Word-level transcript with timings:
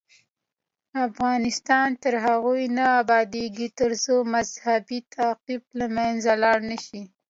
افغانستان 1.07 1.87
تر 2.03 2.13
هغو 2.25 2.53
نه 2.77 2.85
ابادیږي، 3.01 3.67
ترڅو 3.79 4.15
مذهبي 4.35 4.99
تعصب 5.13 5.61
له 5.79 5.85
منځه 5.97 6.31
لاړ 6.43 6.57
نشي. 6.71 7.03